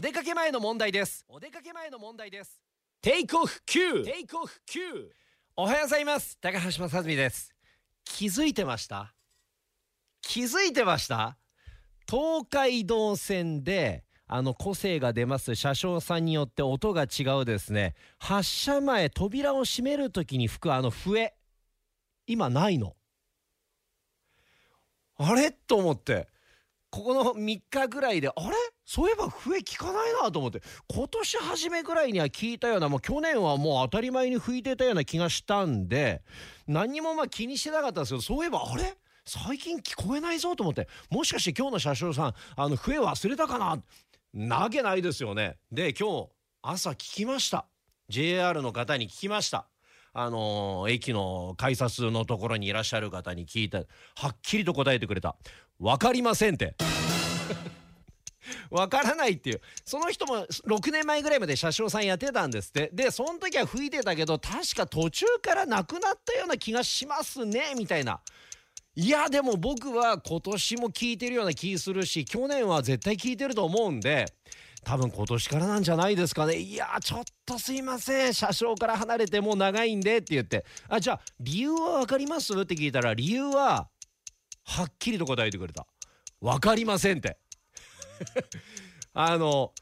[0.00, 1.24] 出かけ前の問題です。
[1.28, 2.60] お出かけ前の問題です。
[3.00, 5.08] テイクオフ9テイクオフ9
[5.56, 6.36] おはようございます。
[6.40, 7.54] 高橋正澄です。
[8.04, 9.14] 気づいてました？
[10.20, 11.36] 気づいてました？
[12.10, 15.54] 東海道線であの個性が出ます。
[15.54, 17.94] 車掌さんによって音が違うですね。
[18.18, 21.36] 発車前扉を閉める時に吹くあの笛。
[22.26, 22.96] 今ないの。
[25.18, 25.52] あれ？
[25.52, 26.26] と思って
[26.94, 28.54] ここの3日ぐらいであれ？
[28.84, 30.62] そういえば笛聞かないなと思って。
[30.88, 36.22] 今年初めぐらいには聞いたようなもう去年はもう当たり前に吹いてたような気がしたんで
[36.68, 38.94] 何にもまあ気にしてなかったんですけどそういえばあれ？
[39.26, 40.86] 最近聞こえないぞと思って。
[41.10, 43.82] もしかして今日の車掌さんあの笛忘れたかな？
[44.32, 45.56] なわけないですよね。
[45.72, 46.28] で今日
[46.62, 47.66] 朝聞きました。
[48.08, 49.66] JR の方に聞きました。
[50.14, 53.84] あの、駅の改札のところにいらっしゃる方に聞いたは
[54.28, 55.36] っきりと答えてくれた
[55.80, 56.76] 「分かりません」って。
[58.70, 59.60] わからないっていう。
[59.84, 62.90] その人も6年前ぐらいまで車掌さんやってたんですって。
[62.92, 68.20] でその時は吹いてたけど確か途中からなくなったような気がしますねみたいな。
[68.96, 74.26] いやでも僕は今年も聞いてるような気するし去年は絶対聞いてると思うんで
[74.84, 76.56] 多分今年からなんじゃないですかね。
[76.56, 78.34] いやちょっとすいません。
[78.34, 80.64] 車掌から離れてもう長いんでって言って。
[80.88, 82.52] あじゃあ理由は分かります？
[82.58, 83.88] って聞いたら理由は
[84.64, 85.86] はっきりと答えてくれた。
[86.40, 87.38] 分かりませんって。
[89.14, 89.72] あの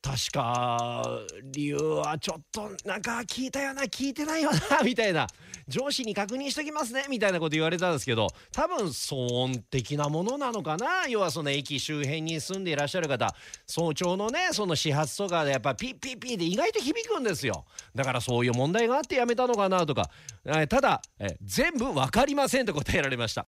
[0.00, 1.04] 確か
[1.52, 5.26] 理由はちょっとなんか聞いたよな聞いてないよなみたいな。
[5.68, 11.06] 上司に確認しときますねみたいなこと言われたんですけど多分騒音的なものなのかな？
[11.08, 13.34] 要はその駅周辺に住んでいらっしゃる方
[13.66, 17.64] 早朝のねその始発とかでやっぱピッピッピッで意外と響くんですよ。
[17.94, 20.10] だからそういう問題があってやめたのかなとか、
[20.44, 23.40] えただえ全部分かりませんと答えられました。